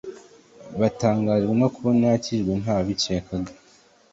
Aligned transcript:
batangazwe 0.79 1.51
no 1.61 1.67
kubona 1.73 2.03
yakijijwe 2.11 2.53
nta 2.61 2.73
wabikekaga. 2.77 3.51